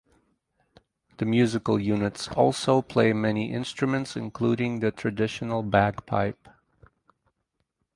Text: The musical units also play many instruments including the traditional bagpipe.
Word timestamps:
The 1.17 1.25
musical 1.25 1.79
units 1.79 2.27
also 2.29 2.81
play 2.81 3.13
many 3.13 3.53
instruments 3.53 4.15
including 4.15 4.79
the 4.79 4.89
traditional 4.89 5.61
bagpipe. 5.61 6.47